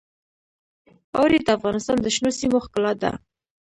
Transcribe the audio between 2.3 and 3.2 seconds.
سیمو ښکلا ده.